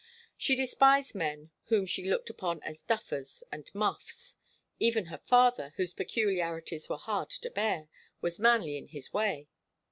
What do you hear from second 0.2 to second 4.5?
She despised men whom she looked upon as 'duffers' and 'muffs.'